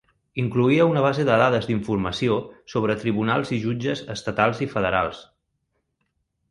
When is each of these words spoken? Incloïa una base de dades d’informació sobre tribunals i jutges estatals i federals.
Incloïa 0.43 0.87
una 0.91 1.03
base 1.05 1.25
de 1.27 1.35
dades 1.41 1.67
d’informació 1.71 2.39
sobre 2.75 2.97
tribunals 3.05 3.55
i 3.59 3.61
jutges 3.67 4.03
estatals 4.19 4.67
i 4.67 4.71
federals. 4.77 5.23